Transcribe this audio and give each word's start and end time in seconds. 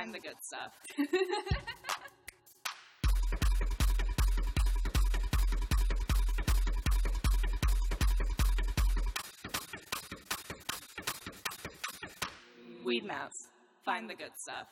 find 0.00 0.14
the 0.14 0.18
good 0.18 0.36
stuff. 0.40 0.72
Weed 12.84 13.04
Mouse, 13.04 13.48
find 13.84 14.08
the 14.08 14.14
good 14.14 14.30
stuff. 14.38 14.68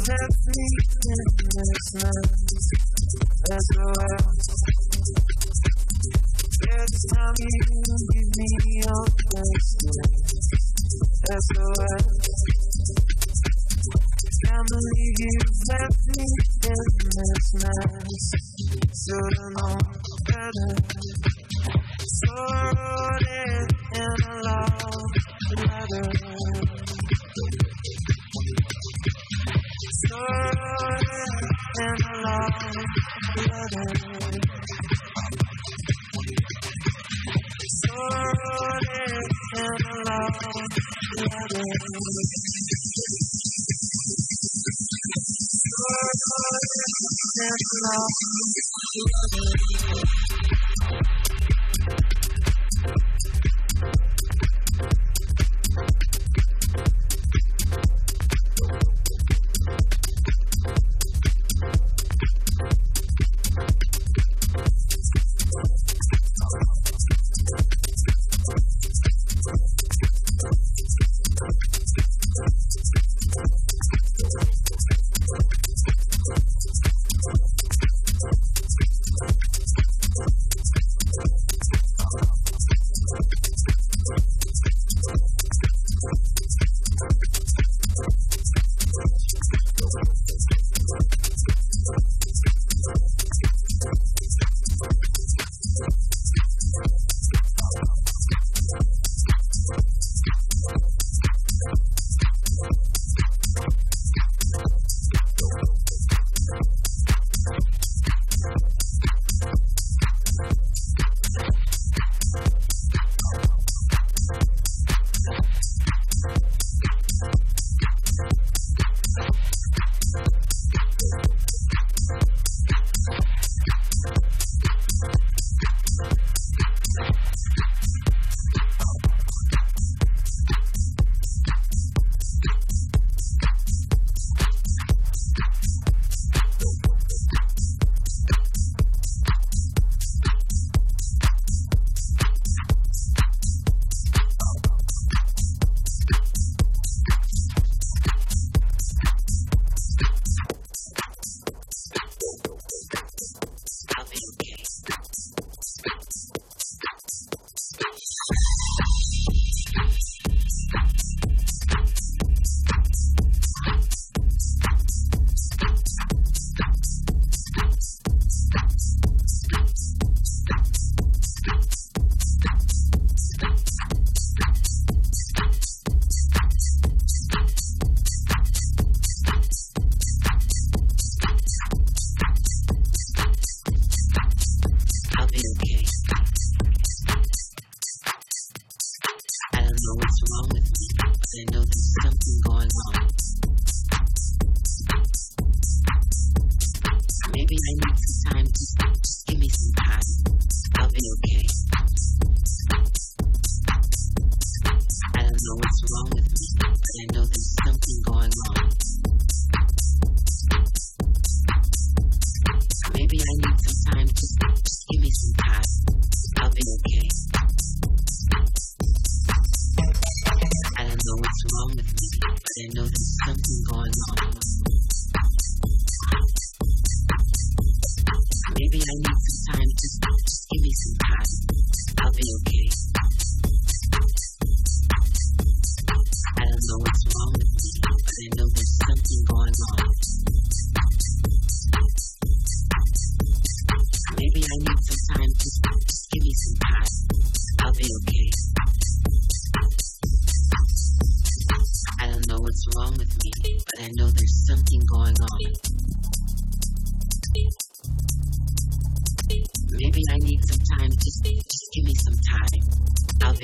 Maybe 0.00 0.16
I 7.12 7.89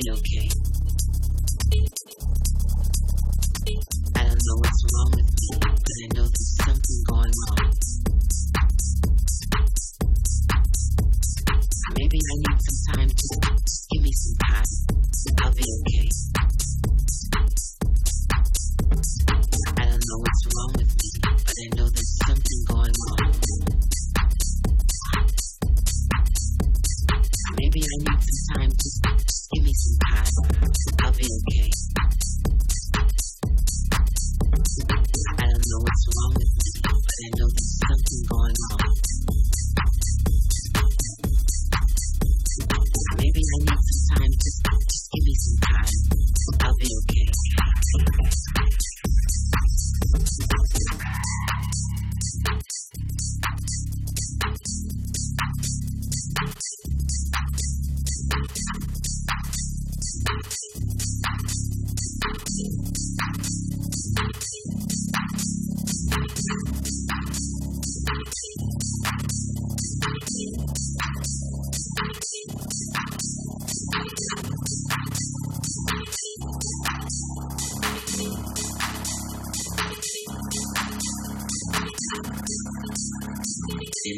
Need 0.05 0.51
to 0.51 0.66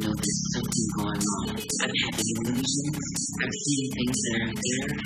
know 0.08 0.14
there's 0.16 0.40
something 0.54 0.88
going 0.96 1.20
on. 1.20 1.52
Illusion. 2.28 2.88
I'm 3.42 3.52
seeing 3.52 3.92
things 3.92 4.18
that 4.24 4.40
aren't 4.42 4.60
there. 4.64 4.96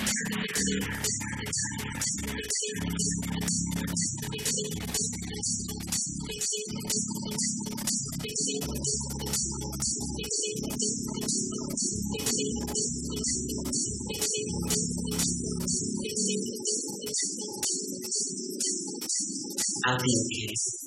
I'll 19.85 19.97
be 19.99 20.13
okay. 20.25 20.82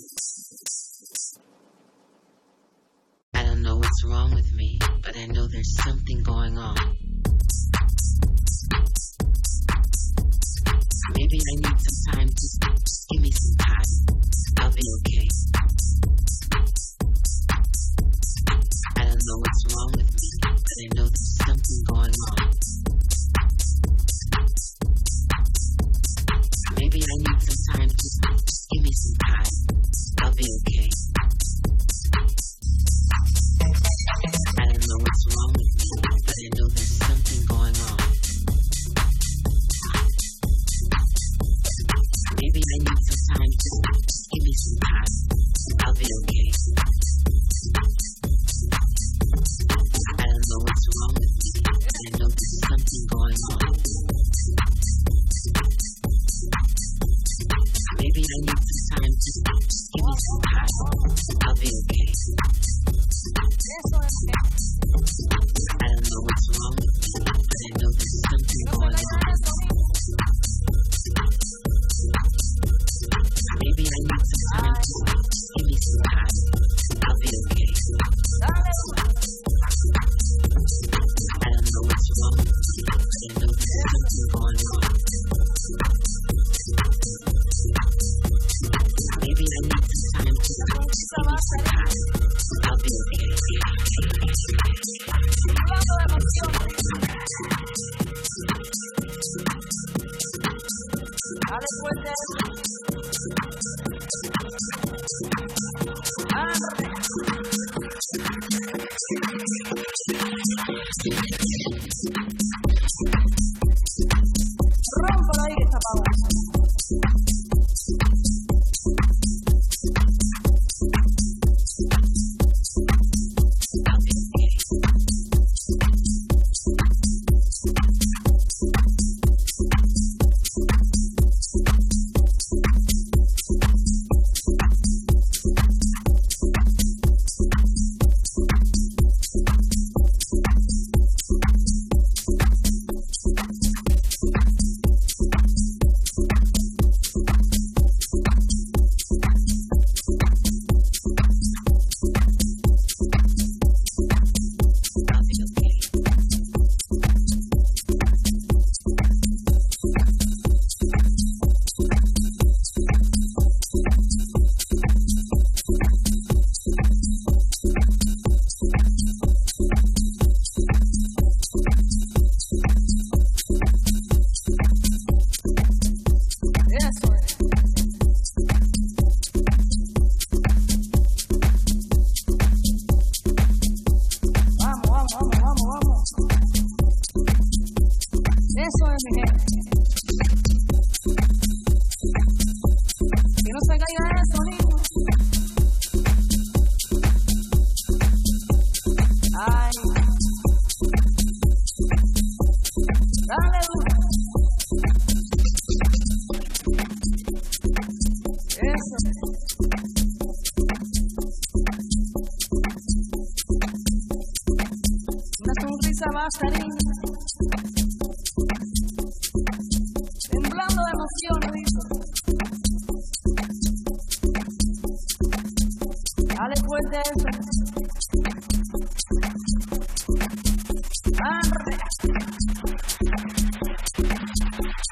system. 5.67 6.06
Peace. 61.67 61.96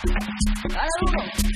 Cada 0.05 0.87
uno. 1.01 1.54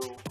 To 0.00 0.25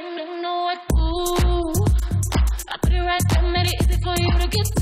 didn't 0.00 0.42
know 0.42 0.62
what 0.62 0.78
to 0.88 0.94
do. 1.42 1.84
I 2.68 2.76
put 2.82 2.92
it 2.92 3.00
right 3.00 3.22
there, 3.30 3.42
made 3.42 3.66
it 3.66 3.74
easy 3.82 4.00
for 4.02 4.14
you 4.18 4.30
to 4.38 4.48
get 4.48 4.66
to. 4.76 4.79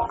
Oh, 0.00 0.06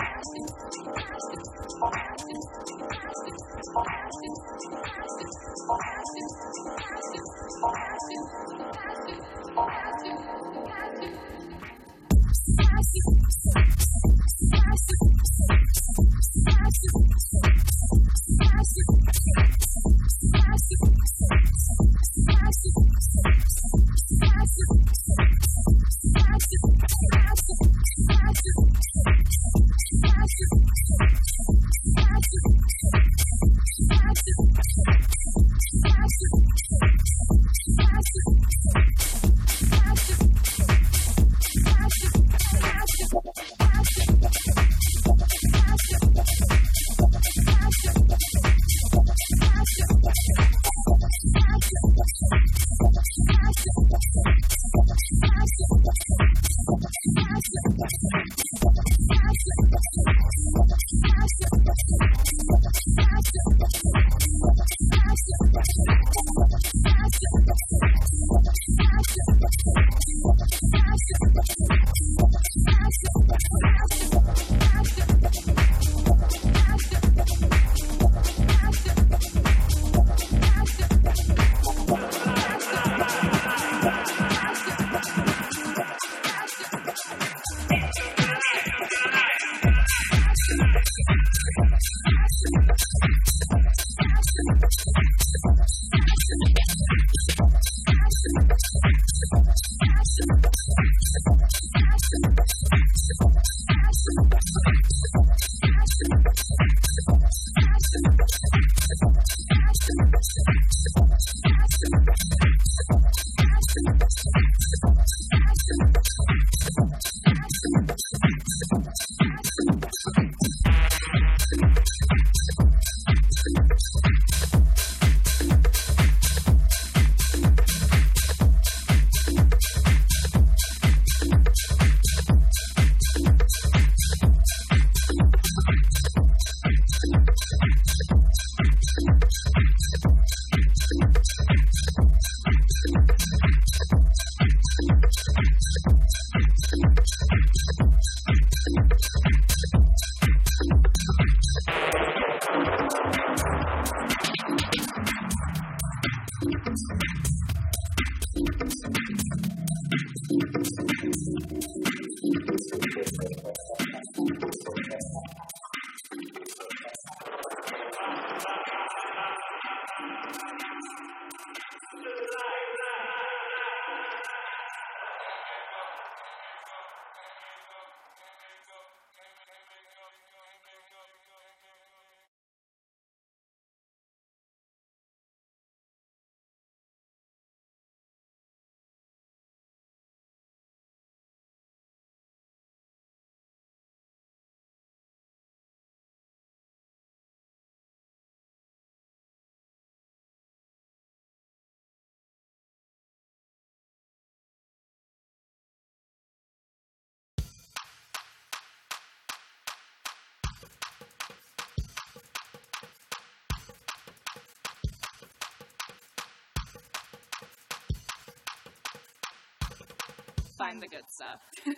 Find 220.57 220.81
the 220.81 220.87
good 220.87 221.03
stuff. 221.07 221.39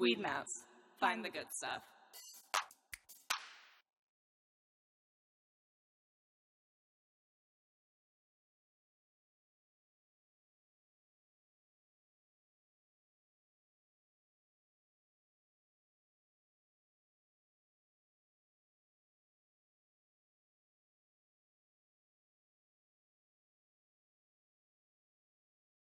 Weed 0.00 0.18
mouse. 0.18 0.62
Find 0.98 1.22
the 1.22 1.28
good 1.28 1.52
stuff. 1.52 1.82